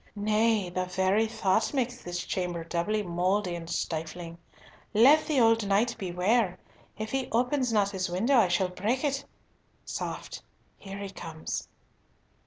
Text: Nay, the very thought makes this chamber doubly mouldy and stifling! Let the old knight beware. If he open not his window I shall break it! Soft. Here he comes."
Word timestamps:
Nay, 0.15 0.71
the 0.71 0.85
very 0.85 1.27
thought 1.27 1.75
makes 1.75 2.01
this 2.01 2.23
chamber 2.25 2.63
doubly 2.63 3.03
mouldy 3.03 3.53
and 3.53 3.69
stifling! 3.69 4.39
Let 4.95 5.27
the 5.27 5.39
old 5.39 5.67
knight 5.67 5.95
beware. 5.99 6.57
If 6.97 7.11
he 7.11 7.29
open 7.31 7.63
not 7.71 7.91
his 7.91 8.09
window 8.09 8.37
I 8.37 8.47
shall 8.47 8.69
break 8.69 9.03
it! 9.03 9.23
Soft. 9.85 10.41
Here 10.77 10.97
he 10.97 11.11
comes." 11.11 11.67